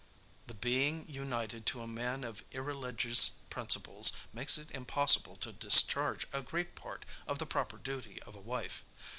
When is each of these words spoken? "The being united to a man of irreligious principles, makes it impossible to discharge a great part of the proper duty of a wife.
"The 0.47 0.55
being 0.55 1.07
united 1.07 1.67
to 1.67 1.83
a 1.83 1.87
man 1.87 2.23
of 2.23 2.43
irreligious 2.51 3.29
principles, 3.51 4.13
makes 4.33 4.57
it 4.57 4.71
impossible 4.71 5.35
to 5.35 5.51
discharge 5.51 6.25
a 6.33 6.41
great 6.41 6.73
part 6.73 7.05
of 7.27 7.37
the 7.37 7.45
proper 7.45 7.77
duty 7.77 8.19
of 8.23 8.33
a 8.33 8.39
wife. 8.41 8.83